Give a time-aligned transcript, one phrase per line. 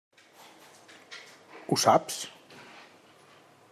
[1.69, 2.19] Ho saps?